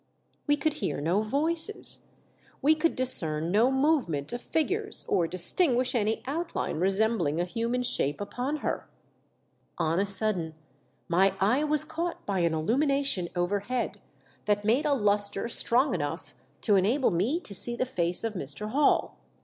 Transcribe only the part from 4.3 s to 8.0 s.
of figures or distinguish any out line resembling a human